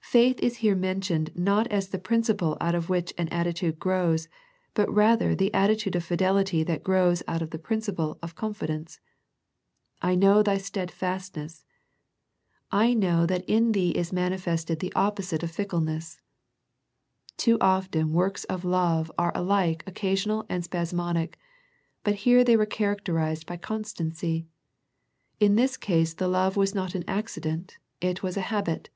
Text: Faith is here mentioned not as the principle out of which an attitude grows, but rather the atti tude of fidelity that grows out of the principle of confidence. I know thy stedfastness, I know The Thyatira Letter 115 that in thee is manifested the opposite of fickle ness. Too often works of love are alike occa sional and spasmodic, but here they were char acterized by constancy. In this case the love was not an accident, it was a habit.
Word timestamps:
Faith 0.00 0.38
is 0.40 0.56
here 0.64 0.74
mentioned 0.74 1.30
not 1.36 1.66
as 1.66 1.88
the 1.90 1.98
principle 1.98 2.56
out 2.62 2.74
of 2.74 2.88
which 2.88 3.12
an 3.18 3.28
attitude 3.28 3.78
grows, 3.78 4.26
but 4.72 4.90
rather 4.90 5.34
the 5.34 5.50
atti 5.52 5.78
tude 5.78 5.94
of 5.94 6.02
fidelity 6.02 6.62
that 6.62 6.82
grows 6.82 7.22
out 7.28 7.42
of 7.42 7.50
the 7.50 7.58
principle 7.58 8.18
of 8.22 8.34
confidence. 8.34 9.00
I 10.00 10.14
know 10.14 10.42
thy 10.42 10.56
stedfastness, 10.56 11.66
I 12.72 12.94
know 12.94 13.26
The 13.26 13.34
Thyatira 13.34 13.36
Letter 13.36 13.44
115 13.44 13.44
that 13.44 13.52
in 13.52 13.72
thee 13.92 13.98
is 14.00 14.12
manifested 14.14 14.80
the 14.80 14.92
opposite 14.94 15.42
of 15.42 15.50
fickle 15.50 15.82
ness. 15.82 16.22
Too 17.36 17.58
often 17.60 18.14
works 18.14 18.44
of 18.44 18.64
love 18.64 19.12
are 19.18 19.32
alike 19.34 19.84
occa 19.84 20.12
sional 20.14 20.46
and 20.48 20.64
spasmodic, 20.64 21.38
but 22.02 22.14
here 22.24 22.42
they 22.42 22.56
were 22.56 22.64
char 22.64 22.96
acterized 22.96 23.44
by 23.44 23.58
constancy. 23.58 24.46
In 25.38 25.56
this 25.56 25.76
case 25.76 26.14
the 26.14 26.28
love 26.28 26.56
was 26.56 26.74
not 26.74 26.94
an 26.94 27.04
accident, 27.06 27.76
it 28.00 28.22
was 28.22 28.38
a 28.38 28.48
habit. 28.48 28.88